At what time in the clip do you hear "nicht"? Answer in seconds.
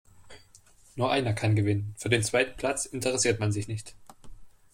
3.67-3.93